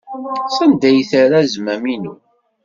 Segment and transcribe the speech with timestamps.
[0.55, 2.13] Sanda ay terra azmam-inu?